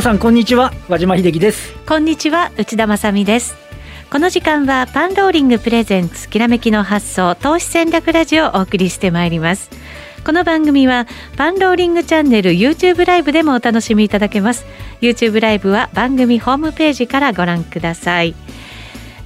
[0.00, 0.72] 皆さんこんにちは。
[0.88, 1.74] 和島秀樹です。
[1.86, 3.54] こんにちは内田まさです。
[4.10, 9.68] この時間はパンローリングプレゼンツきらめきの発想投資戦略ラジオをお送りしてまいります。
[10.24, 14.64] この番組はパンローリングチャンネル YouTube ライブでもお楽しみいただけます。
[15.02, 18.34] YouTube ライブは番組ホームページからご覧ください。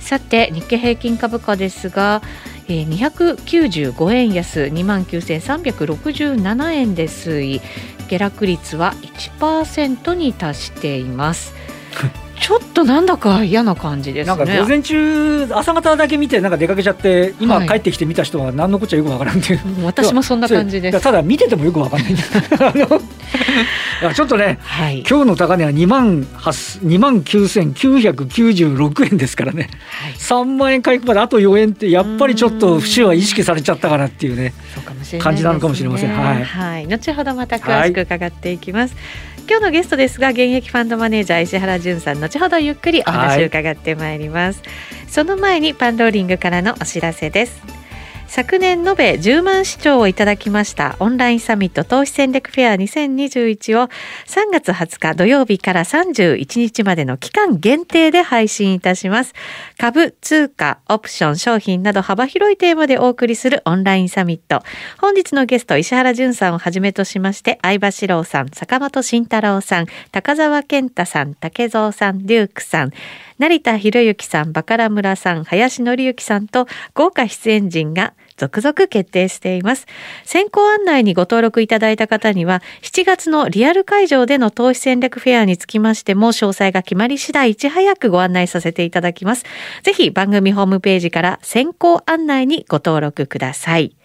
[0.01, 2.21] さて日経平均株価ですが
[2.69, 7.61] えー、295円安2万9367円で推移
[8.09, 8.95] 下落率は
[9.39, 11.55] 1%に達しています。
[12.45, 14.37] ちょっとなんだか嫌な感じですね。
[14.37, 21.01] なんか午前中朝方だけ見てなんか出かけちゃって今帰ってきて見た人は何のこっちゃよくわからんっていう、はい、私もそんな感じです。
[21.01, 22.15] ただ見ててもよくわかんない。
[22.15, 29.71] ちょっとね、はい、今日の高値は2万2万9996円ですからね、
[30.03, 34.53] はい、3万円回復まであと4円ってやっぱりちょっと節は意識されちゃったかなっていうね、
[35.15, 36.11] う感じなのかもしれません。
[36.11, 38.95] はい、はい、後ほどまた詳しく伺っていきます。
[39.47, 44.63] 今日のゲストですが現役ファンドマネージャー石原潤さん後ほどゆっくりお話を伺ってまいります、
[45.07, 47.63] その前にパンローリングからのお知らせです
[48.27, 53.89] 昨年延べ10万視聴をいただきましたオンラインサミット投資戦略フェア2021を
[54.27, 59.35] 3月20日土曜日から31日までの期間限定で配信いたします。
[59.79, 64.65] 株、通貨、オプション、商品など幅広いテーマでお送りするオンラインサミット。
[65.01, 72.93] 本日のゲスト石原淳さんをはじめとしまして相葉史郎さん、坂本慎太郎さん、高澤健太さん、竹蔵さん、デュークさん、
[73.39, 79.87] 成田博之さん、バカラ村さん、林則之さんと豪華出演陣が続々決定しています。
[80.25, 89.45] 先行案内にご登録いただいた方には、7月のリアル会場での投資戦略フェアにつきましても、詳細が決まり次第いち早くご案内させていただきます。
[89.83, 93.97] ぜひ番組ホームページから先行案内にご登録ください。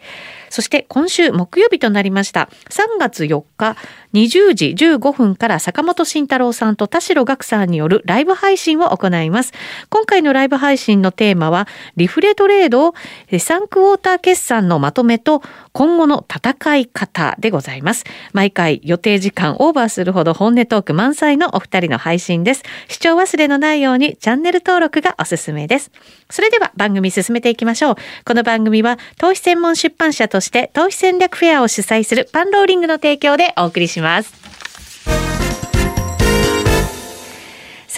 [0.50, 2.50] そして今週木曜日となりました。
[2.70, 3.78] 3月4日
[4.14, 9.54] 20時15分から坂本慎太郎さんと田代岳さんによるライブ配信を行います。
[9.90, 12.96] 今回のライブ配信のテーマは、リフレトレード、
[13.40, 15.44] サンクウォーター決算のまとめと
[15.74, 18.04] 今後の戦い方でございます。
[18.34, 22.64] 毎回予定時間オーバーするほど本音トーク満載のお二人の配信です。
[22.88, 25.92] 視聴忘れのないようにチャンネル登録がおすすめです。
[26.32, 27.96] それでは番組進めていきましょう。
[28.26, 33.99] この番組は投資専門出版社として投資戦略フェアを主催するパンローリングの提供でお送りします。
[34.00, 34.49] します。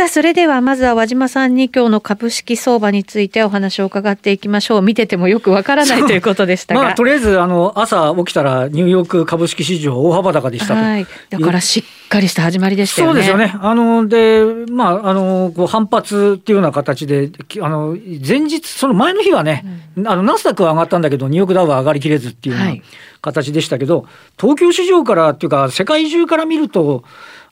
[0.01, 4.81] さあ、それではまずは和島さんに今日の株式相場についてお話を伺っていきましょう。
[4.81, 6.81] 見ててもよくわからないということでしたが。
[6.81, 10.73] まあ、とりあえず、あの、朝起きたらニューヨーク株式市場大幅高でしたと。
[10.73, 11.05] はい。
[11.29, 13.13] だからしっかりした始まりでしたよね。
[13.13, 13.53] そうですよね。
[13.61, 17.29] あの、で、まあ、あの、こう反発っていうような形で、
[17.61, 17.95] あの、
[18.27, 19.63] 前日、その前の日はね、
[19.95, 22.81] うん、あの、ナスダックは上がったんだけど、ニューヨークダウは上がりきれずっていうような
[23.21, 24.07] 形でしたけど、はい、
[24.39, 27.03] 東京市場からっていうか、世界中から見ると、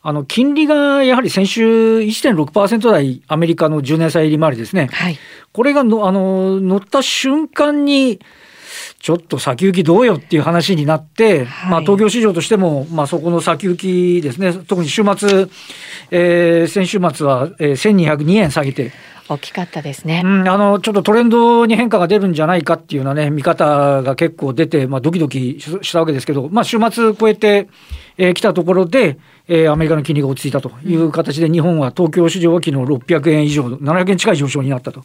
[0.01, 5.17] あの金利がやはり先週1.6%台、アメリカの10年債利回りですね、はい、
[5.51, 8.19] これがのあの乗った瞬間に、
[8.99, 15.47] ちょっと先行きどうよっていう話になって、はい、まあ、東京市場としても、まあ、そこの先行きですね、特に週末、
[16.11, 18.91] えー、先週末は、えー、1202円下げて、
[19.29, 27.67] 大きかったですね、うん、あのちょっとトレンドに変化が出るんじゃないかっていうようなね、見方が結構出て、まあ、ドキドキしたわけですけど、まあ、週末超えてき、
[28.17, 29.17] えー、来たところで、
[29.47, 35.03] えー、アメリカの金利が落ち着いたという形で、日本は東京市場は昨日600円以上、700円近い上昇になったと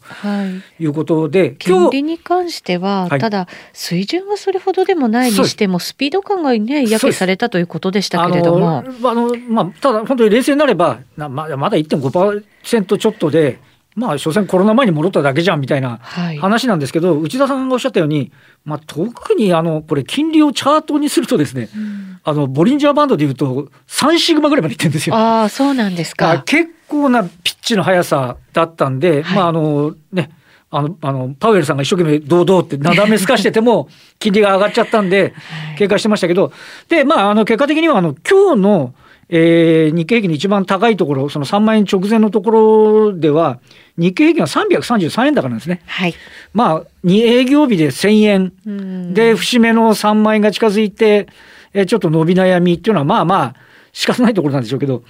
[0.79, 0.85] い。
[0.85, 8.79] うことで、はい、金利に関しては、ただ、水準はそれほどでもないにしても、スピード感がね、やけされたということでしたけれども。
[8.79, 13.59] あのまあ、ただ、本当に冷静になれば、ままだ1.5%ちょっとで、
[13.95, 15.99] まあ、所詮コロナ前に戻っただけじゃんみたいな
[16.39, 18.31] 話なんですけど、はい、内田さんがおっしゃったように、
[18.65, 25.15] まあ、特にあのこれ、金利をチャートにするとですね、うん、あのボリンジャーバンドでいうと、3シグマぐらいまでいってるんですよ。
[25.15, 26.43] あそうなんですか。
[26.45, 30.29] 結構なピッチの速さだったんで、はい、まああのね、
[30.71, 33.87] あの、あの、パウエルさんが一生懸命堂々ってなだめすかしてても、
[34.19, 35.33] 金利が上がっちゃったんで、
[35.77, 36.51] 警戒してましたけど、
[36.89, 38.93] で、まあ、あの、結果的には、あの、今日の、
[39.29, 43.59] えー、日経平均の一番高いところ、その3万円直前のところでは、
[43.97, 45.81] 日経平均は333円高なんですね。
[45.85, 46.13] はい。
[46.53, 51.27] まあ、2営業日で1000円で、節目の3万円が近づいて、
[51.73, 53.55] えー、ちょっと伸び悩みっていうのは、まあまあ、
[53.93, 55.03] 仕方ないところなんでしょうけど、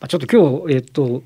[0.00, 1.22] まあ、ちょっと今日、えっと、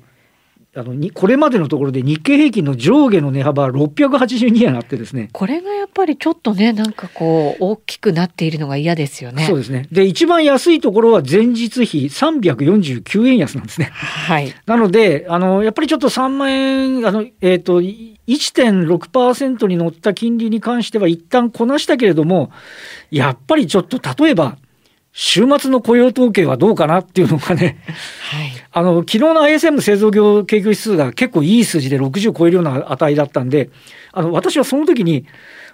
[0.77, 5.29] あのにこれまでのところで日経平均の上下の値幅は682円あってですね。
[5.33, 9.45] これがやっぱりちょっとねなんかこう大きくなっているのが嫌ですよね。
[9.47, 9.87] そうですね。
[9.91, 13.89] で一番安いところは前日比349円安なんですね。
[13.91, 14.53] はい。
[14.67, 22.51] なのであのやっぱりちょっと3万円あのえっ、ー、と1.6%に乗った金利に関しては一旦こなしたけれども
[23.09, 24.57] やっぱりちょっと例えば
[25.19, 27.79] 週末の雇用統計はどうかなっていうのがね、
[28.29, 33.71] はい、あの昨日の ISM 製造業景況指数が結構いい数字で60超えるような値だったんで、
[34.13, 35.25] あの私はその時に、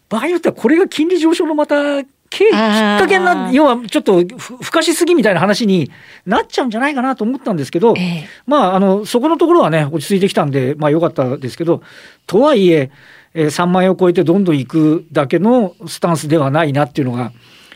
[0.07, 5.91] 場合によってはこれが金利上昇のまたきっかけな、要はちょっとふかしすぎみたいな話に
[6.25, 11.83] なっちゃうんじゃないかなと思ったんですけど、えー、まあ、あの、そこのところはね、落ち着いてきたんで、まあ良かったですけど、
[12.27, 12.91] とはいえ、
[13.33, 17.33] えー、3万円を超えてどんどん行くだけのスタンスではないなっていうのが、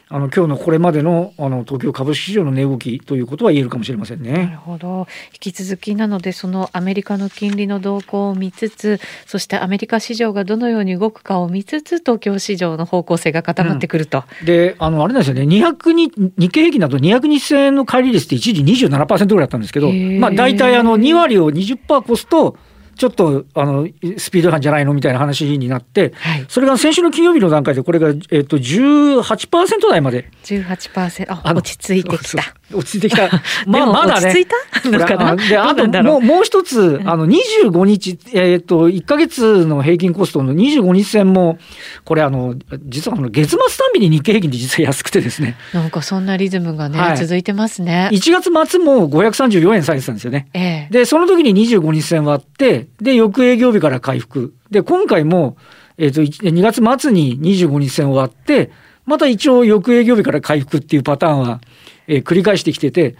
[0.09, 4.31] あの今日のこれまでのあの東京株式市場の値動きということは言えるかもしれませんね。
[4.31, 5.06] なるほど。
[5.33, 14.24] 引き続きなのでそのアメリカの金利の動向を見つつ、そしてアメリカ市場がどのように動くかを見つつ、東京市場の方向性が固まってくると。
[14.39, 15.42] うん、で、あのあれなんですよね。
[15.42, 22.56] 200に日経平均だと200日線の乖離率って一時27%ぐらいだったんですけど、まあ大体あの2割を20%越すと。
[22.97, 30.29] ちょっとあのスピード感じゃないのみたいな話になって、はい、それが先週の金曜日の段階で、これが、えー、と18%台まで。
[30.44, 32.44] 18%ああ落ち着いてきた。
[32.73, 33.29] 落ち着いてきた。
[33.65, 34.27] まあ、まだね。
[34.27, 34.47] 落ち着い
[34.83, 34.89] た？
[34.89, 35.35] のかな？
[35.35, 41.57] で、あともう、もう一つ、あの、25日、えっ、ー、と、1か月の平均コストの25日線も、
[42.03, 45.55] これ、あの、実はあの、月末単日に日経平均で実は安くてですね。
[45.73, 48.09] なんかそんなリズムがね、はい、続いてますね。
[48.11, 50.47] 1月末も534円下げてたんですよね。
[50.53, 54.53] ええ、で、その時に25日線割って、で、翌営業日から回復。
[54.71, 55.55] で、今回も、
[55.97, 58.71] えっ、ー、と、2月末に25日線を割って、
[59.05, 61.61] また一応翌営業日から回復っていうパターンは、
[62.07, 63.15] えー、繰り返してきてて、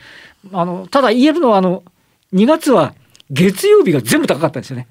[0.52, 1.84] あの、ただ言えるのは、あの、
[2.34, 2.94] 2月は
[3.32, 4.88] 月曜日が全部高かったんですよね。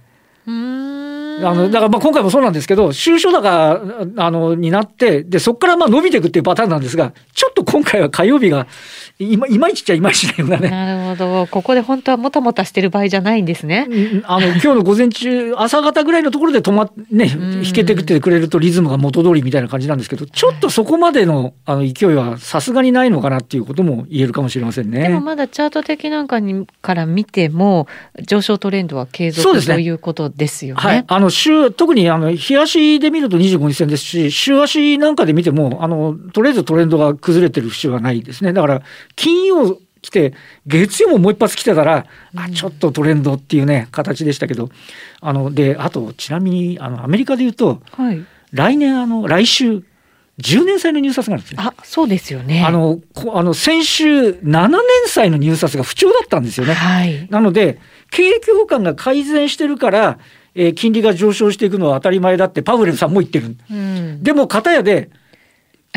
[1.38, 3.82] あのだからまあ今回もそうなんですけど、収書高
[4.16, 8.66] あのになって、でそこからまあ伸びていくっていうパターンなんですが、ちょっと今回は火曜日が
[9.18, 10.68] いまいまいちっちゃいまいちなよね。
[10.68, 13.88] なるほど、ここで本当はもたもたしてる場合じゃないんですね。
[14.24, 17.26] あの今日の午前中、朝方ぐらいのところで止まっね、
[17.62, 25.04] 引けてきてくれるとリズムが元通りみたいな感じなんですけど、ちょっとそこまでのあの勢いはさすがにないのかなっていうことも言えるかもしれませんね。
[25.04, 27.86] でもまだチャート的なんかにから見ても、
[28.22, 30.80] 上昇トレンドは継続、ね、ということですよね。
[30.80, 38.52] はい、あの週特にあの日足で見ると25日線ですし、週足なんかで見ても、あのとりあえずトレンドが崩れてる節はないですね。
[38.52, 38.82] だから
[39.14, 40.34] 金曜来て、
[40.66, 44.70] 月曜ももう一発来てたら、うん、あちょっとトレンドっていうね、形でしたけど、
[45.20, 49.82] あのであと、ちなみにあのアメリカで言うと、はい、来年、あの来週、
[50.38, 51.60] 10年債の入札があるんですよ。
[51.60, 52.62] あ、そうですよね。
[52.64, 53.00] あの、
[53.32, 56.74] あの先週7年債の入札が不調だったんですよね。
[56.74, 57.78] はい、なので、
[58.10, 60.18] 景況感が改善してるから、
[60.54, 63.56] えー、金利が上昇していくのは当たり前だってパウエルさんも言ってる。
[63.70, 65.10] うん、でも片やで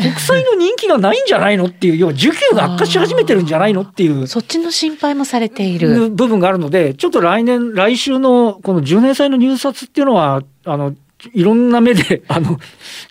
[0.00, 4.26] 国債の人気がないんじゃないのっていう、要は需給が悪化し始めてるんじゃないのっていう。
[4.26, 6.10] そっちの心配もされている。
[6.10, 10.94] 部分があるので、ちょっと来年、来週のこの10年債の入札っていうのは、あの、
[11.34, 12.58] いろんな目で、 あの、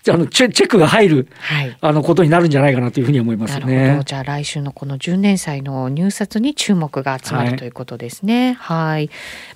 [0.08, 4.00] あのチェチェックが入る、はい、あのことになるんじゃないかなというふうに思いますね。
[4.04, 8.56] じゃあ来週のこの10年債の入札に注目が集まる、はい、ということですね。
[8.60, 9.10] はい。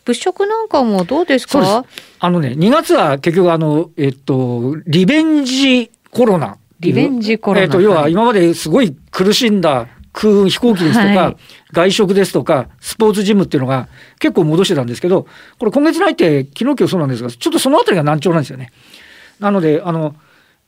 [0.05, 1.85] 物色なんかもどうですか？
[2.21, 6.57] あのね、2月は結局あの、えっと、リベンジコロナ。
[6.85, 7.63] リベンジコロナ。
[7.63, 11.37] えっと、要は今まですごい苦しんだ空運飛行機ですとか、はい、
[11.73, 13.89] 外食ですとか、スポーツジムっていうのが
[14.21, 15.27] 結構戻してたんですけど、
[15.59, 18.73] これ今月に入って、昨日今日そうなんですが、ちょっとそのあたりが難聴なんですよね。
[19.41, 20.15] なので、あの、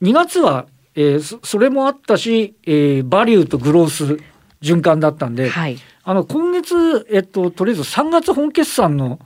[0.02, 4.18] 2月は、えー、それもあったし、えー、バリューとグロース
[4.62, 9.20] 循環だったんで、はい、あの、今月、えっと、とりあえず3月本決算の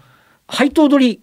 [0.47, 1.23] 配当取り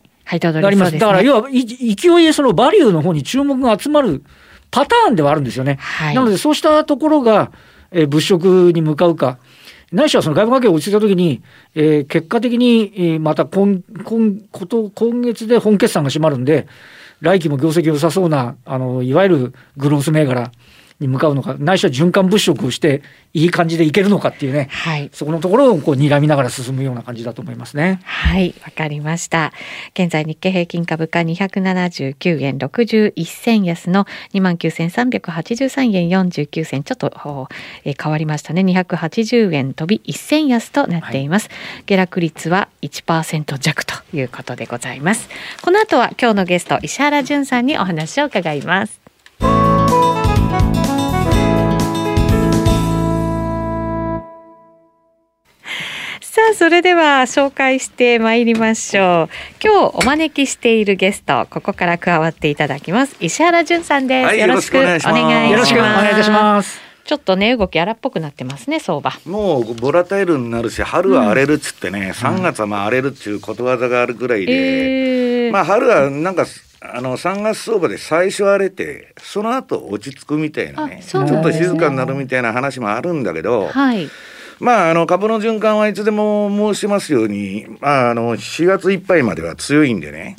[0.61, 0.91] があります。
[0.91, 4.23] すだから、要は、勢いでそのバリューの方に注目が集まる
[4.71, 5.77] パターンではあるんですよね。
[5.79, 7.51] はい、なので、そうしたところが、
[7.91, 9.37] えー、物色に向かうか。
[9.91, 11.41] ないしはその外部関係が落ち着いたときに、
[11.73, 16.67] えー、結果的に、えー、また今今こと今月で本決算が閉まるんで、
[17.21, 20.51] 来期も業績良さそうな、あのいわゆるグロース銘柄、
[20.99, 27.99] に向かうのか、ないしは循環物色をして、いい感じでいけるのかっていうね、はい、そこのところをこう睨みながら進むような感じだと思いますね。
[28.03, 29.53] はい、わかりました。
[29.93, 37.47] 現在日経平均株価279円61銭安の29,383円49銭、ちょっと、
[37.83, 38.61] えー、変わりましたね。
[38.61, 41.49] 280円飛び1銭安となっています。
[41.49, 45.29] はい、下落率は1%弱ということでございます。
[45.61, 48.99] この後は今日のゲスト石原淳さんにお話を伺います。
[56.49, 59.29] あそれでは紹介してまいりましょう。
[59.61, 63.17] 今日お招きしているゲストここから加わっていただきます。
[63.19, 65.19] 石原淳さんです、はい、よろしくお願いします。
[65.19, 66.79] よろしくお願いいたします。
[67.03, 69.11] ちょっとね動き荒っぽくなってますね相場。
[69.25, 76.45] もうボラタイルになるし春は荒れるっつってね、うん、3月はまあ荒れるっていうことわざがあるぐらいで、えー、まあ春はなんか
[76.79, 84.09] あの3月相場で最初荒れてその後落ち着くみたいなねあちょっと静かになるみたいな話もあるんだけど、はい。
[84.59, 90.35] まああの株の壊はいつでも申しますように、まあ、あの4月いっぱいまでは強いんでね、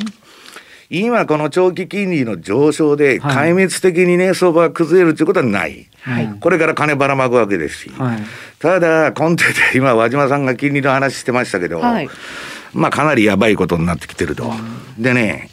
[0.90, 8.18] 今この長期金利の上昇ではい壊滅的にね相場が崩れるということはない、はいこれから金ばらまくわけですし、はい。
[8.58, 12.08] ただ根底で今和島さんが金利の話してましたけど、はい。
[12.72, 14.50] まあかなりやばいことになってきてると。
[14.98, 15.50] でね、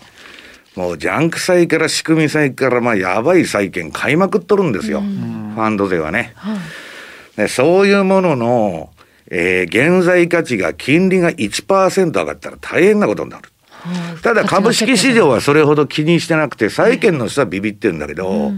[0.75, 5.01] もうジャンク債から仕組み債からまあやばい債券買いまくっとるんですよ。
[5.01, 6.34] ファンド税はね。
[6.36, 6.57] はい。
[7.38, 8.89] でそういうものの、
[9.30, 13.50] えー現在価値が金利が1%上がったら大変なことになる。
[14.24, 18.51] ただ株式市場はそれほど気にしてなくて、債券の人はビビってるんだけど、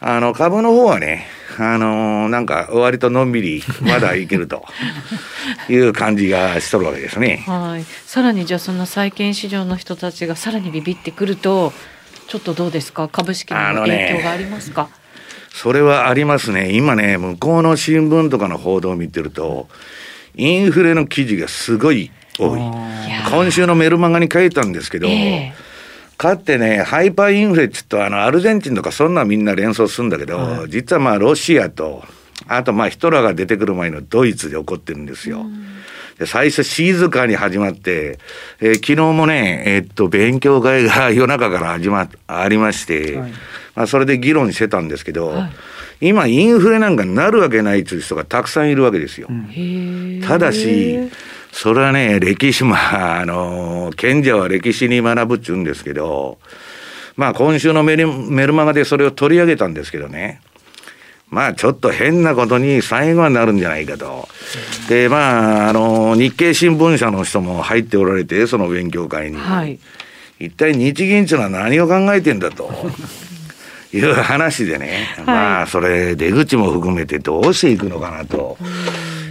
[0.00, 1.26] あの株の方はね、
[1.58, 4.64] あのーなんか割とのんびりまだいけると
[5.68, 7.44] いう感じがしとるわけですね。
[7.46, 7.84] はい。
[8.06, 11.72] さらにじゃあその債券市場の人たちがさらにビビってくると、
[12.28, 13.08] ちょっとどうですか？
[13.08, 14.88] 株式のね影響がありますか？
[15.56, 16.72] それはありますね。
[16.72, 19.68] 今ね、向こうの新聞とかの報道を見てると、
[20.34, 22.60] インフレの記事がすごい多い。
[23.30, 25.54] 今週のメルマガに書いたんですけど、ええ
[26.18, 32.04] かってね、ハイパーインフレって言うと、あの、アルゼンチンとかそんなみんな連想するんだけど、はい実はまあ、ロシアと、
[32.48, 35.38] あとまあ、ヒトラーが出てくる前のドイツで起こってるんですよ。
[35.38, 35.46] で
[36.24, 38.18] 最初静かに始まって、
[38.60, 43.32] えー昨日もね、えーっと、勉強会が夜中から始ま、ありまして、はい
[43.74, 45.52] まあ、それで議論してたんですけど、はい
[46.00, 49.28] 今、インフレなんかなるわけないという人がたくさんいるわけですよ。
[49.50, 51.10] へえただし、
[51.52, 52.76] それはね、歴史、ま
[53.16, 56.38] あ、あの、賢者は歴史に学ぶっちゅうんですけど、
[57.16, 60.42] まあ、今週のメルメルマガでそれを取り上げたんですけどね。
[61.36, 64.26] まあ、ちょっと変なことに最後はなるんじゃないかと。
[64.88, 69.36] で、まあ、あの、日経新聞社の人も入っておられて、その勉強会に。
[69.36, 69.78] はい。
[70.40, 72.72] 一体日銀っていうのは何を考えてんだと。
[73.92, 78.58] いう話でね、まあそれ出口も含めてどうしていくのかなと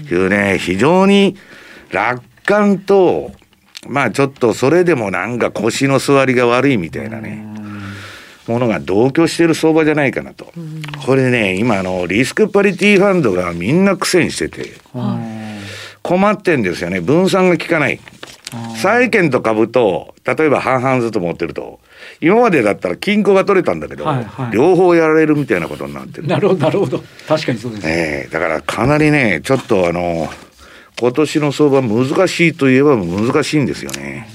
[0.09, 1.35] いうね非常に
[1.91, 3.31] 楽観と
[3.87, 7.45] まあちょっとそれでもなんか腰の座りが悪いみたいなね
[8.47, 10.51] ものが同居してる相場じゃないかなと
[11.05, 14.73] これね今あのリスクパリティファンドがみんな苦戦してて
[16.03, 17.99] 困ってんですよね分散が効かない
[18.77, 21.79] 債券と株と例えば半々ずつ持ってると
[22.21, 26.27] 今までだったら金庫が取れたんだけど、はいはい両方やられるみたいなことになってる。
[26.27, 27.87] なるほどなるほど確かにそうです。
[27.87, 30.29] ええだからかなりねちょっとあの
[30.99, 34.29] 今年の相場難しいといえば難しいんですよね。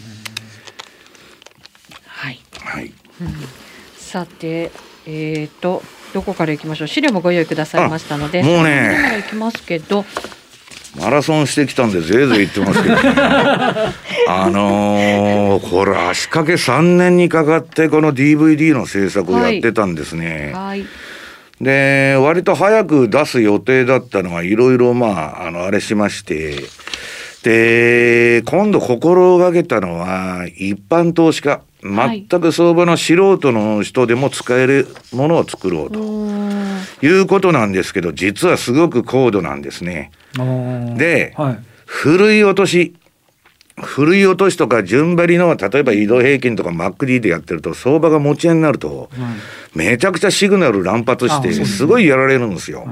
[2.06, 2.40] はい。
[2.60, 2.92] はい。
[4.10, 4.72] さて、
[5.06, 6.88] えっ、と、どこから行きましょう？
[6.88, 8.42] 資料もご用意くださいましたので。
[8.42, 10.04] あもうねから行きますけど。
[10.98, 13.00] マラソンしてきたんでぜいぜい言ってますけど、ね、
[14.26, 20.50] あのーこれ足掛け3年にかかってこの DVD の制作をやってたんですね。
[20.52, 20.84] はい。
[21.60, 25.06] で割と早く出す予定だったのがいろいろま
[25.40, 26.56] ああのあれしまして
[27.44, 35.98] で今度心がけたのは一般投資家はい全く相場の素人の人でも使えるものを作ろううと
[37.06, 40.10] いうことなんですけど実はすごく高度なんですね。
[40.34, 41.58] でではい。
[41.86, 42.94] 古い落とし
[43.82, 49.08] 古い落としとか順張りの例えば移動平均とか MacD でやってると相場が持ち合いになると
[49.74, 52.80] めちゃくちゃシグナル乱発してすごいやられるんですよ。
[52.80, 52.88] はい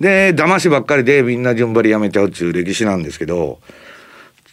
[0.00, 3.58] で騙しばっかりでみんな順張りやめちゃうっていう歴史なんですけど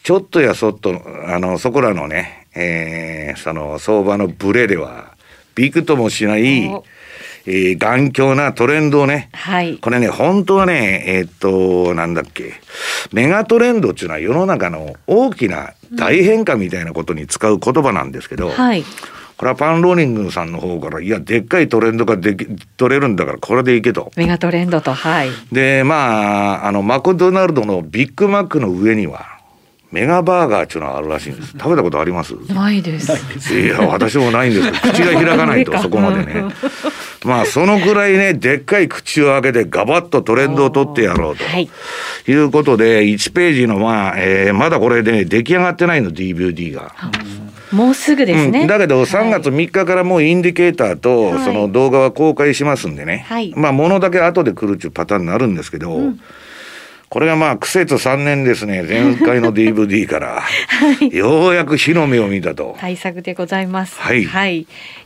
[0.03, 5.13] ちょっとやそっとあのそこらのね、えーその相場のブレでは
[5.55, 6.83] びくともしないお、
[7.45, 9.77] えー頑強なトレンドをねはい。
[9.77, 12.53] これね、本当はね、えーっと、なんだっけ、
[13.11, 18.83] メガトレンドっていうのは世の中の大きな大変化みたいなことに使う言葉なんですけど、はい。
[19.37, 22.47] これはパンローリングさんの方から、いや、でっかいトレンドができ
[22.77, 24.11] 取れるんだから、これでいけと。
[24.15, 25.29] メガトレンドと、はい。
[25.51, 29.34] で、まあ、あの、マクドナルドのビッグマックの上には、
[29.95, 31.51] メガバーガーっていうのがあるらしいんです。
[31.57, 32.33] 食べたことあります？
[32.53, 33.13] ないです。
[33.57, 36.43] いや、私もないんですけど、 口が開かないと、そこまでね。
[37.23, 41.45] まあ、そのくらいね、でっかい口を開けて、ガバッとトレンドを取ってやろうと。
[41.45, 41.69] はい。
[42.27, 46.91] いうことで、1ページの、まあ、えーまだこれね、出来上がってないの、DVD が。
[47.71, 48.61] もうすぐですね。
[48.61, 53.25] うん、だけど、3月3日からもうインディケーターと、はいその動画は公開しますんでね。
[53.27, 55.99] はいまあ、ものだけ後で来るっていうパターンになるんですけど、
[57.09, 60.43] これがまあ、苦節3年ですね、前回の DVD から、
[61.11, 62.75] ようやく火の目を見たと。
[62.79, 63.99] 対策でございます。
[63.99, 64.25] はい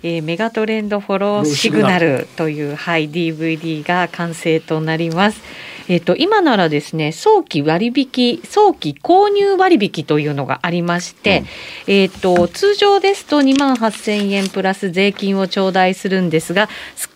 [0.04, 5.42] えーメガトレンドフォローシグナルというはい DVD が完成となります。
[5.90, 11.44] えっ、ー、と、今ならですね、早期割引、早期購入割引というのがありまして、
[11.88, 16.70] うん、えっ、ー、と、通常ですと2万8000円プラス税金を頂戴するんですが、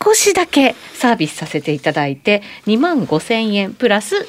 [0.04, 4.26] 少しだけサービスさせていただいて、2万5000円プラス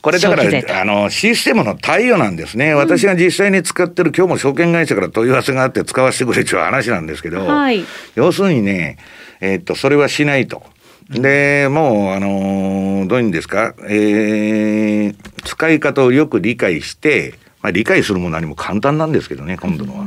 [0.00, 2.72] これだから、あの、システムの対応なんですね。
[2.74, 8.98] 私が実際に使ってる、今日も証券会社から問い合わせがあって使わせてくれという話なんですけど、はい、要するにね、
[9.40, 10.62] えー、っと、それはしないと。
[11.10, 20.06] で、もう、あのー、どういうんですか、えー、使い方をよく理解して、まあ、理解するも何も簡単なんですけどね、今度のは。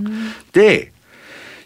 [0.53, 0.91] で、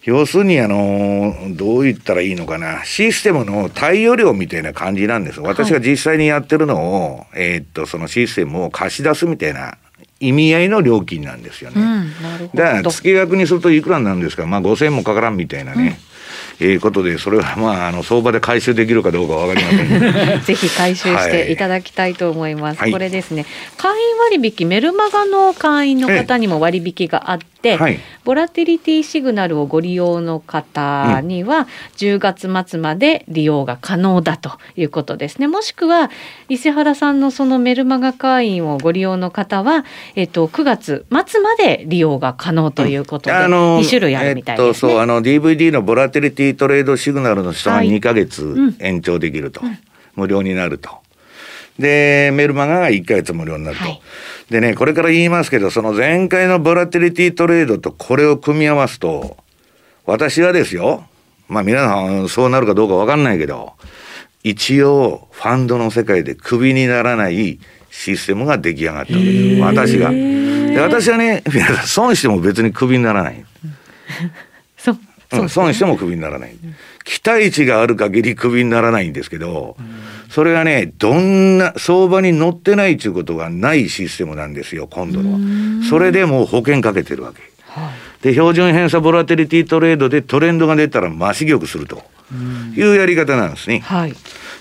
[0.06, 5.42] 要するに、あの、どう言ったらいいのかな、システムの対応量みたいな感じなんです。
[5.42, 9.78] 私が実際にやってるのを、はい、えー、っと、そのシステムを貸し出すみたいな
[10.20, 11.82] 意味合いの料金なんですよね。
[11.82, 15.98] うん、だから月額にするといくらなんですか、まあ5000円もかからんみたいなね。
[16.00, 16.16] うん。
[16.64, 22.80] いうことで、それはまあ、あの相場で回収できるかどうかわかりません、 ぜひ回収していただきたいと思います。
[22.80, 23.46] はい、これですね、
[23.78, 23.92] 会
[24.32, 31.68] 員割引、メルマガの会員の方にも割引があって、はい、ボラティリティシグナルをご利用の方には、
[31.98, 35.48] 10月末まで利用が可能だということですね。
[35.48, 36.12] もしくは、
[36.50, 49.78] 伊勢原さんのそのメルマガ会員をご利用の方は、えっと、9月末まで利用が可能ということで、うん、2種類あるみたいです、ね、えっと、そう、あの、DVD のボラティリティトレードシグナルの人が2か月延長できると、はいうん、
[50.16, 51.05] 無料になると。
[51.80, 53.84] で、メルマガが1か月無料になると。
[53.84, 54.02] はい、
[54.50, 59.38] でね、これから言いますけど、その前回のボラティリティトレードとこれを組み合わすと、
[60.06, 61.06] 私はですよ、
[61.48, 63.74] まあ皆さんそうなるかどうかわかんないけど、
[64.44, 69.62] 一応ファンドの世界でクビにならないシステムが出来上がったんです。
[69.62, 70.12] 私が。
[70.12, 73.44] で私はね、皆さん損しても別にクビにならない。
[75.32, 76.56] うん、損してもクビにならない。
[77.06, 79.78] 期待値がある限りクビにならないんですけど、
[80.30, 85.40] それがね、どんな、相場に乗ってないということがないシステムなんですよ、今度のは。
[85.88, 87.42] それでもう保険かけてるわけ。
[88.22, 92.04] で、標準偏差ボラテリティトレードでトレンドが出たら増し玉すると
[92.76, 93.80] いうやり方なんですね。
[93.86, 94.14] はい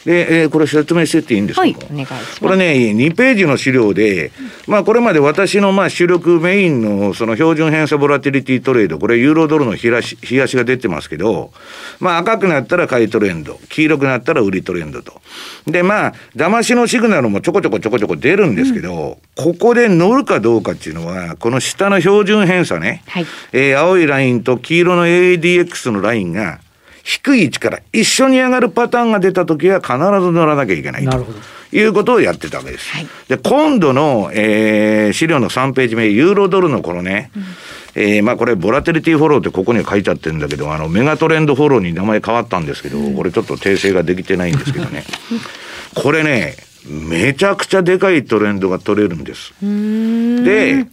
[0.05, 2.40] で、えー、これ説明してっていいんですか、はい、お願いします。
[2.40, 4.33] これね、2ページの資料で、
[4.67, 11.53] まあこれまで私のまあ主力メインのその標準偏差ボラティリティトレード、これユーロドルの冷やし冷やしが出てますけど、
[12.01, 15.21] まあ赤くなったら買いトレンド、黄色くなったら売りトレンドと。
[15.67, 26.61] で、まあ、騙しのシグナルもちょこちょこちょこちょこ出るんですけど、うん、ここで乗るかどうかっていうのは、この下の標準偏差ね、はい、えー、青いラインと黄色の ADX のラインが、
[27.05, 29.99] 低い位置から一緒に上がるパターンが出た時は必ず
[30.33, 31.27] 乗らなきゃいけないと
[31.71, 32.90] いうことをやってたわけです。
[32.90, 37.43] はい、で今度の、えー、資料の3ページ目ユーロドルのこのね、うん、
[38.03, 45.05] えー、まあこれボラテリティフォローってここに書いてあってるんだけどあのメガトレンドフォローに名前変わったんですけど、これちょっと訂正ができてないんですけどね。
[45.95, 49.53] これねめちゃくちゃでかいトレンドが取れるんです。
[49.61, 50.87] で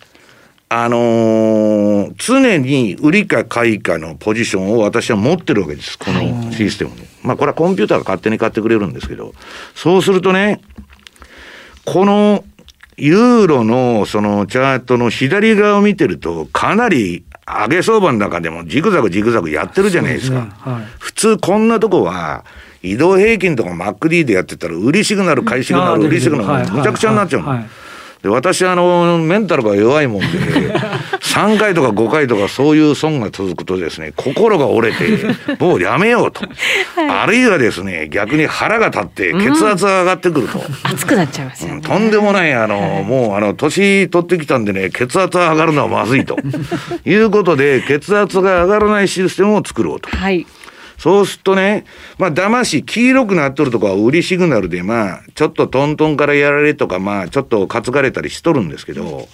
[0.74, 6.00] あのー、常に売りか買いかのポジションを私は持ってるわけです。
[6.00, 7.06] このシステムに。
[7.24, 9.34] まあこれはコンピューターが勝手に買ってくれるんですけど、
[9.76, 10.62] そうするとね、
[11.84, 12.46] この
[12.96, 20.40] ユーロのそのチャートの左側を見てると、かなり上げ相場の中でもジグザグジグザグやってるじゃないですか。
[20.64, 22.46] すねはい、普通こんなとこは、
[22.82, 27.50] 移動平均とか MacD でやってたら、売りシグナル、買いシグナル、売りシグナル、むちゃくちゃになっちゃうの。
[27.50, 27.70] はいはい
[28.22, 30.28] で、私、あの、メンタルが弱いもんで、
[31.22, 35.06] 3回とか5回とかそういう損が続くとですね、心が折れて、
[35.60, 36.42] もうやめようと。
[36.96, 40.60] はい、あるいはですね、逆に腹が立って血圧が上がってくると。
[40.60, 46.38] うん、熱くなっちゃいますよ、ね、うん、とんでもない、あの、はい、もう、あの、年取ってきたんでね、血圧が上がるのはまずいと。
[47.06, 50.10] いうことで、血圧が上がらないシステムを作ろうと。
[50.10, 50.46] はい。
[51.02, 51.86] そうするとね、
[52.20, 59.28] まあ、騙し、黄色くなっとるとこは売りシグナルで、まあ、ちょっとトントンからやられとか、まあ、ちょっと担がれたりしとるんですけど、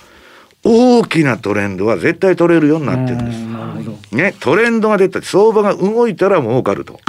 [0.63, 3.39] 大きなトレンドは絶対取れるようになってるんです。
[3.41, 4.15] なるほど。
[4.15, 7.01] ね、トレンドが出た、相場が動いたら儲かると。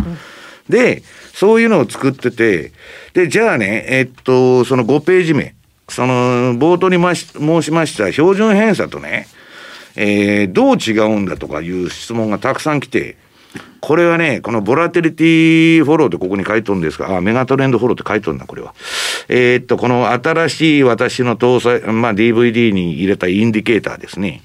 [0.68, 2.72] で、そういうのを作ってて、
[3.14, 5.54] で、じゃあね、えっと、その5ページ目、
[5.88, 9.28] その、冒頭に申しました標準偏差とね、
[9.94, 13.16] えー、どう違うんだとかいう質問がたくさん来て、
[13.80, 18.74] これはね、このボラテリティフォローってここに書いとるんですが、あ、メガトレンドフォローって書いとるんだ、これは。
[19.28, 24.42] えー、っと、この新しい私の搭載、まあ DVD に入れたインディケーターですね。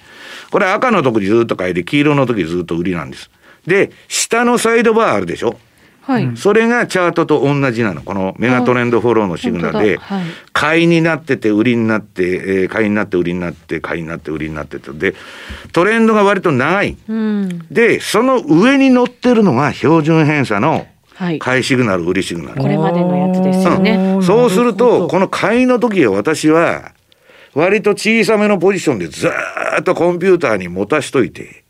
[0.52, 3.30] これ赤の時ずっと書いて、黄色の時ずっと売りなんです。
[3.66, 5.58] で、下のサイドバーあるでしょ
[6.06, 8.02] はい、それがチャートと同じなの。
[8.02, 14.94] このメガトレンドフォローのシグナルで、はい、買いになってて、売りになって、えー、買いになって売りになって、買いになって売りになってと。
[14.94, 15.16] で、
[15.72, 16.98] トレンドが割と長い。
[17.08, 20.88] うん、で、その上に乗ってるのが標準偏差の
[21.40, 22.62] 買いシグナル売りシグナル。
[22.62, 26.92] これまでのやつですよね、うん、そうするとこの買いの時は私は
[27.54, 29.30] 割と小さめのポジションでず
[29.80, 31.64] っとコンピューターに持たしといて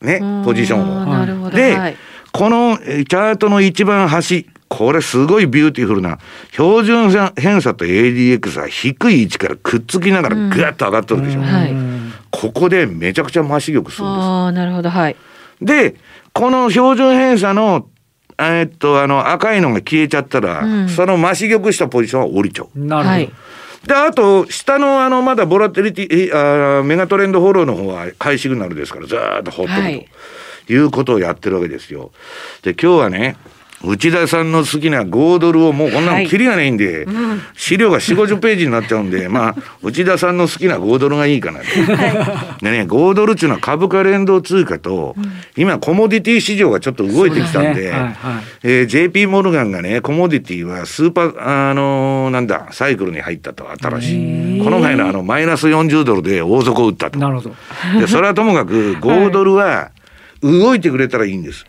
[0.00, 1.50] ねポジションを。
[1.50, 1.96] で、はい、
[2.36, 6.18] このチャートの一番端これすごい beautiful な
[6.50, 11.46] 標準偏差と ADX は低い位置からくっつきながらぐっと上がってるでしょ、うん。
[11.46, 11.72] はい、
[12.32, 14.02] ここでめちゃくちゃ増し玉するんです。
[14.02, 14.90] あなるほど。
[14.90, 15.16] はい。
[15.62, 15.94] で
[16.32, 17.88] この標準偏差の
[18.36, 22.68] えっとあの赤いのが消えちゃったら、うん、その増し玉したポジションは降りちゃう。
[22.76, 23.30] なるほど、はい。
[23.86, 30.08] で、あと、下のあの、まだボラテリティ、あメガトレンドフォローの方は買いシグナルですから、ずーっとほっとくと、はい、
[30.68, 32.10] いうことをやってるわけですよ。
[32.62, 33.36] で、今日はね、
[33.86, 41.66] 内田さんの好きな5ドルをもうこんなのキリがないんで、はいうん、資料が4、50ページになっちゃうんで、 まあ、内田さんの好きな5ドルがいいかなと。
[41.66, 48.14] はい、でね、5ドルっていうのは株価連動通貨と、うん、今コモディティ市場がちょっと動いてきたんで、でねはいはい、
[48.62, 54.64] えー、JP モルガンがね、コモディティはスーパー、あのー、なんだ、サイクルに入ったと、新しい。
[54.64, 57.18] この前のあの、マイナス40ドルで大底を打ったと。
[57.18, 57.54] なるほど。
[58.00, 59.90] で、それはともかく5ドルは
[60.44, 61.64] 動いてくれたらいいんです。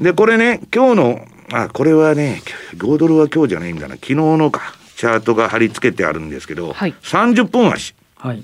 [0.00, 2.42] で、これね、今日のあ、これはね、
[2.76, 3.94] 5ドルは今日じゃないんだな。
[3.94, 7.94] 昨日のか、チャートが貼り付けてあるんですけど、はい、30分足。
[8.16, 8.42] はい。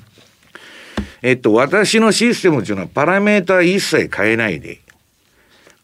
[1.21, 4.81] えっと、私のシステムっていうのはパラメータ一切変えないで、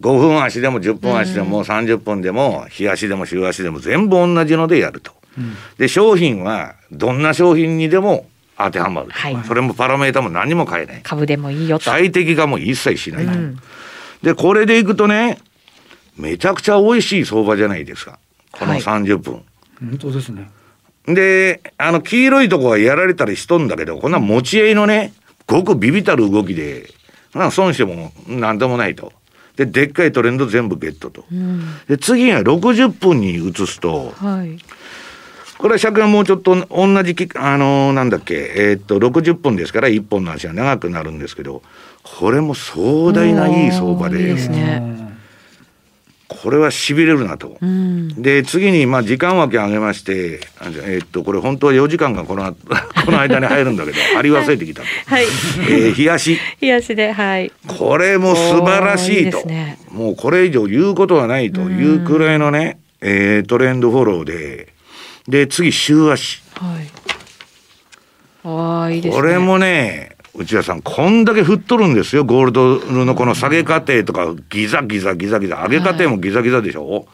[0.01, 5.13] 5分足でも10分足でも30分でも日足でも週足でも全部同じのでやると。
[5.37, 8.27] うん、で商品はどんな商品にでも
[8.65, 13.59] 当てはまる、はい、それもパラメータも何も変えない株でもいいよと最適化も一切しない、うん、
[14.23, 15.39] でこれでいくとね
[16.21, 18.19] めちゃくちゃ美味しい相場じゃないですか。
[18.53, 19.35] この30分。
[19.35, 19.45] はい、
[19.81, 20.51] 本当ですね。
[21.07, 25.15] で、あの、黄色いとこはやられたりしとんだけど、こんな持ち合いのね、
[25.47, 26.91] ごくビビたる動きで、
[27.35, 29.13] な損しても何でもないと。
[29.57, 31.25] で、でっかいトレンド全部ゲットと。
[31.33, 34.59] うん、で、次は60分に移すと、はい、
[35.61, 41.63] これは尺がもうちょっと同じき、あのー、なんだっけ、えー、っと、60分ですから1本の足は長くなるんですけど、
[42.03, 44.21] これも壮大ないい相場で。
[44.21, 45.11] いいですね。
[46.29, 47.59] これはしびれるなと。
[47.61, 50.41] うん、で次にまあ時間枠上げまして
[50.87, 52.55] えー、っとこれ本当は4時間がこの
[53.05, 54.89] この間に入るんだけど貼り忘れてきたと。
[55.07, 55.25] はい。
[55.69, 56.39] えー、冷やし。
[56.61, 57.53] 冷やしではい。
[57.67, 59.45] これも素晴らしいと。
[59.45, 64.69] ね、もうこれ以上言うことはないというくらいのね、うん、えー、トレンドフォローで
[65.29, 66.43] で次週足。
[66.55, 66.91] はい。
[68.43, 69.21] ああいいですね。
[69.21, 77.05] これもね内田さん、こんだけ振っとるんですよ、ゴールドのこの下げ過程とか、ギザギザギザギザ、上げ過程もギザギザでしょ、はい、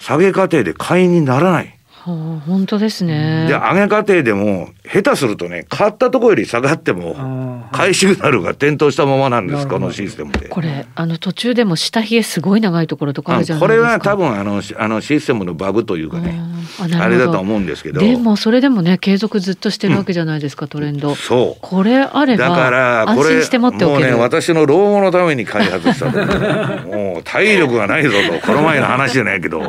[0.00, 1.78] 下げ過程で買いにならない。
[2.06, 3.46] はあ、本当ですね。
[3.48, 10.48] で、上げ過程でも、下手するとね、買ったところより下がっても、買いシグナルが点灯したままなんです、このシステムで。
[10.48, 13.80] これ、あの途中でも下冷えすごい長いところとかあるじゃないですか。
[13.80, 16.38] これは多分あの、あのシステムのバグというかね、
[16.78, 18.00] あれだと思うんですけど。
[18.00, 21.14] でも、それでもね、継続ずっとしてるわけじゃないですか、うん、トレンド。
[21.14, 21.58] そう。
[21.62, 23.34] これあれば、だから、これ、
[23.78, 29.62] もうね、私の老後のために開発したもう体力がないぞと、この前の話じゃないけど、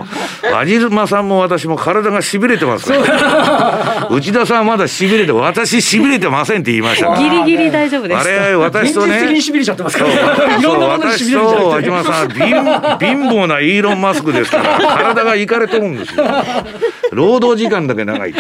[0.52, 4.08] 和島さんも私も体がしびれてますから。
[4.12, 8.20] 内田さんまだしびれて、私しびれてませんって言いましたギリギリ大丈夫です。
[8.20, 9.16] あれ、私とね。
[9.16, 10.62] 現実的にしびれちゃってますから。
[10.62, 16.26] そう、私と和島さん、貧貧乏なイーロン・マスクですから、体がいかれとるんですよ。
[17.12, 18.34] 労働時間だけ長い。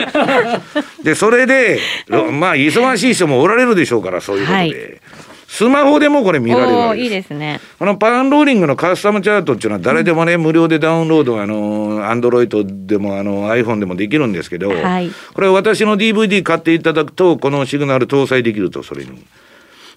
[1.04, 4.58] で、それで、まあ、忙しい人もおられるでしょうから、そういうことで。
[4.58, 5.05] はい
[5.48, 7.04] スマホでもこれ見られるわけです。
[7.04, 7.60] いいですね。
[7.80, 19.26] あのパンローリングのカスタムチャートっていうのは誰でもね、うん、無料でダウンロードあのアンドロイドでもあの iPhone でもできるんですけど、はい、これ私の DVD 買っていただくとこのシグナル搭載できるとそれに。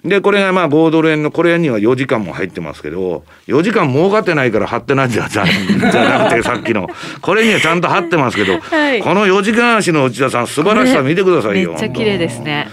[0.05, 6.89] で、これがまあ5ドル円の、これには4時間も入ってますけど、4時間儲かってないから貼ってないじゃじゃじゃなくて、さっきの。
[7.21, 11.71] これにはちゃんと貼ってますけど、 はい、この4時間足の内田さん、素晴らしさ見てくださいよ。
[11.75, 12.69] めっちゃ綺麗ですね。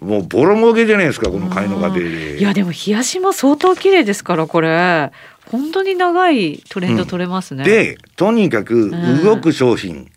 [0.00, 5.10] もうボロ儲けじゃないですかこの買いの過程でいやでも冷やしも相当綺麗ですからこれ。
[5.50, 8.90] 本当に長いトレンド取れますね、うん、でとにかく
[9.24, 10.10] 動く商品、うん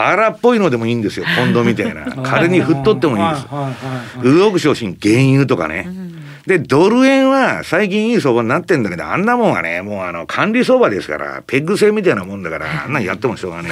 [0.00, 2.04] 荒っぽいのでもいいんですよ、ポンドみたいな。
[2.22, 4.38] 仮に振っとってもいいです。
[4.38, 5.86] 動く商品、原油とかね。
[5.88, 6.17] うん
[6.48, 13.68] で、ドル円は最近いい相場になってんだけど、あんなもんはね、もうあの、管理相場ですから、ペッグ制みたいなもんだから、あんなんやってもしょうがね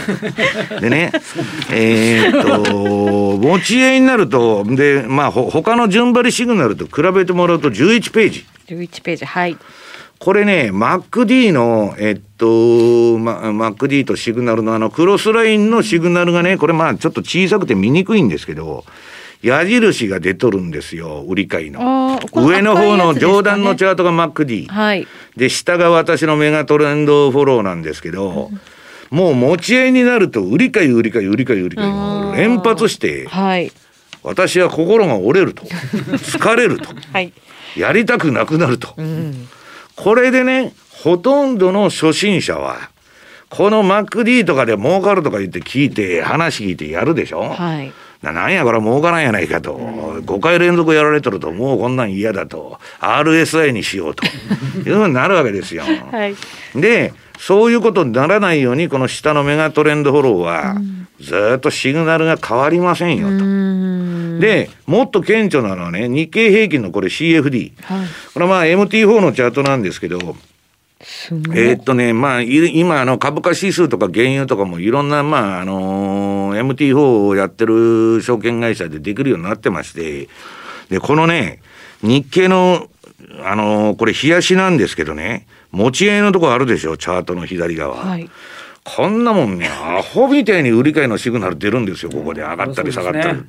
[0.77, 0.81] え。
[0.83, 1.11] でね、
[1.73, 8.45] えー、っと、持ち合いになると、で、まあ、ほ、他の順張りシグナルと比べてもらうと11ページ。
[8.69, 9.57] 11ページ、はい。
[10.19, 18.85] これね、MacD の、えっと、ま、MacD とシグナルのあの、クロスラインのシグナルがね、これまあちょっと小さくて見にくいんですけど、
[19.42, 22.18] 矢印が出とるんですよ売り買いの。
[22.33, 28.51] 上の方の上段のチャートが MacD、はい、で下が私のメガトレンドフォローなんですけど、
[29.12, 33.70] うん、もう持ち合いになると売り買い売り買い売り買い売り買い連発して、はい、
[34.22, 35.64] 私は心が折れると。
[36.16, 37.33] 疲れると、はい、
[37.77, 39.49] やりたくなくなると、うん、
[39.94, 42.90] これでねほとんどの初心者は
[43.49, 52.79] この MacD とかで儲かるとか言って聞いて話聞いてやるでしょ、はい、なんやこれ儲からんやないかと、5回連続やられとるともうこんなん嫌だと。
[53.00, 54.24] RSI にしようと。
[54.87, 55.83] いうふうになるわけですよ。
[56.11, 56.35] はい、
[56.74, 60.76] でそういうことにならないようにこの下のメガトレンドフォローは
[61.20, 64.40] ずっとシグナルが変わりませんよと。
[64.40, 70.37] でもっと顕著なのはね日経平均のこれ CFD、はい、これはまあ MT4 のチャートなんですけど
[71.55, 80.29] えー、っとね、まあ、今、あの、株価指数とか原油とかもいろんな、まあ、あのー、MT4 をやってる証券会社でできるようになってまして、
[80.90, 81.61] で、このね、
[82.02, 82.88] 日経の、
[83.44, 87.96] あのー、これ、冷やしなんですけどね、持ち合いのとこあるでしょ、チャートの左側。
[87.96, 88.29] はい、
[88.85, 93.38] こんなもんね、アホみたいに売り買いのシグナル出るんですよ、ここで上がったり下がったり。
[93.38, 93.44] ね、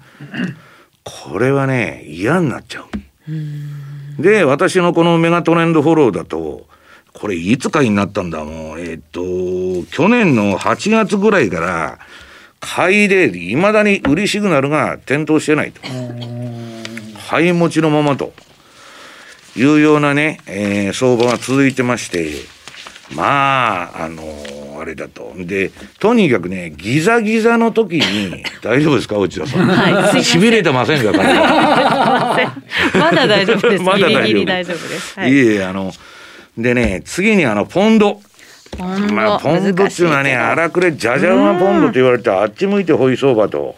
[1.03, 4.21] これはね、嫌になっちゃう。
[4.21, 6.65] で、私のこのメガトレンドフォローだと、
[7.19, 9.21] これいつかになったんだもう、えっ、と、
[9.91, 11.99] 去年の8月ぐらいから、
[12.59, 15.81] 買いで、いまだに売りシグナルが点灯してないと。
[17.29, 18.33] 買い持ちのままと。
[19.55, 22.29] いうようなね、えー、相場が続いてまして、
[23.15, 25.33] まあ、あのー、あれだと。
[25.35, 29.65] で、とにかくね、ギザギザの時に、 大丈夫ですか、内田さん？
[29.65, 31.11] はい、しびれてませんか、
[32.93, 33.81] まだ大丈夫です。
[33.83, 35.19] まだ大丈夫大丈夫です。
[35.19, 35.91] はい、いえ、あの、
[36.57, 38.21] でね、次にあの、ポンド。
[39.11, 43.75] まあ、ポンドっていうのはね、荒くれ、じゃじゃ馬ポンドと言われて、あっち向いてほい相場と。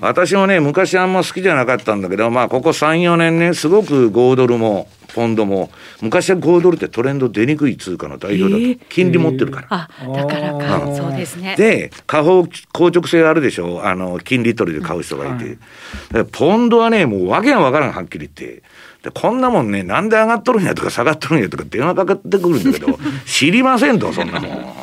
[0.00, 8.84] 私もね、昔あんま好きじゃなかったんだけど、まあ、ここ3、4年ね、すごく5ドルも、ポンドも、昔は5ドルってトレンド出にくい通貨の代表だと。
[8.88, 9.66] 金利持ってるから。
[9.68, 11.54] あ、だからか、うん、そうですね。
[11.56, 13.84] で、下方硬直性あるでしょ？
[13.84, 15.58] あの、金利取りで買う人がいて。
[16.14, 18.62] うん、ポンドはね、もうわけがわからん、はっきり言って。
[19.02, 24.74] で、こんなもんね、なんで上がっとるんやとか下がっとるんやとか電話かかってくるんだけど、 知りませんと、そんなもん。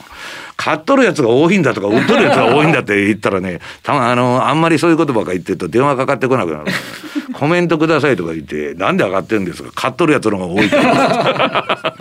[0.58, 6.66] 買っとるやつが多いんだとか、売っとるやつが多いんだって言ったらね、たまあの、あんまりそういうことばっか言ってると電話かかってこなくなる。
[7.40, 9.72] コメントくださいとか言って、なんで上がってるんですか？
[9.74, 11.96] 買っとるやつの方が多いから。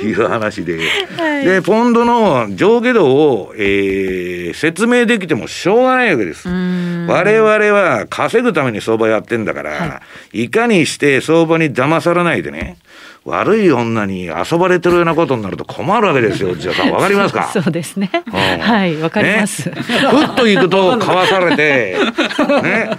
[0.02, 0.78] いう話で。
[1.18, 6.48] はい、で、ポンドの上下動を、えー、説明できてもしょうがないわけです。
[6.48, 12.76] 我々は稼ぐために相場やってんだから、はい、いかにして相場に騙されないでね、
[13.24, 16.90] 悪い女に遊ばれてるようなことになると困るわけですよ、内田さん。
[16.90, 17.48] わかりますか？
[17.52, 18.10] そうですね。
[18.26, 19.68] うん、はい、わかります。
[19.70, 21.96] ね、ふっと行くとかわされて、
[22.62, 22.90] ね。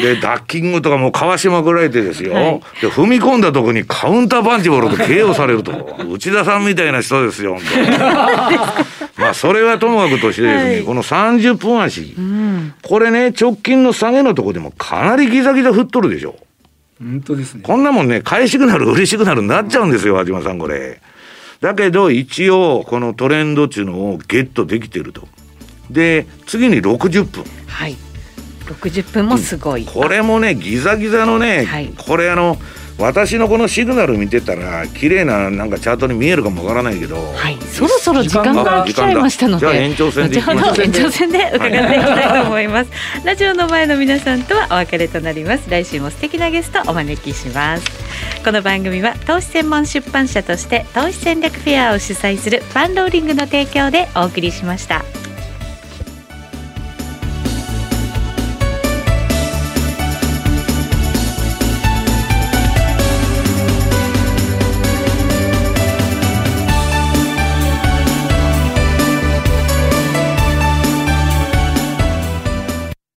[0.00, 2.32] で、ダッキングとかもかわしまくられてですよ。
[2.32, 5.72] はい、で、踏み込んだとこにカウンターパンチボールで KO されると。
[6.08, 7.58] 内田さんみたいな人ですよ、
[9.18, 16.36] まあ、それはともかくとしてですね、はい、この30分足、うん、これね、直近の下げのとこでもかなりギザギザ振っとるでしょ。
[17.00, 17.60] 本当ですね。
[17.62, 21.00] こんなもんね、買いシグナル、売りシグナルになっちゃうんですよ、和島さん、これ。
[21.60, 25.26] だけど、一応、このトレンドっていうのをゲットできてると。
[25.90, 27.44] で、次に60分。
[27.66, 27.96] はい。
[28.74, 32.56] 60分もすごい、これもねギザギザのね、はい、これあの
[32.98, 45.70] 私のこのシグナル見てたら綺麗ななんかチャートに見えるかもわからないけど、はい、そろそろ時間が来ちゃいましたのでじゃあ延長戦で延長戦で伺っていきたいと思います、はい、ラジオの前の皆さんとはお別れとなります。
[45.70, 48.08] 来週も素敵なゲストお招きします。
[48.44, 55.04] この番組は投資専門出版社として投資戦略フェアを主催するファンローリングの提供でお送りしました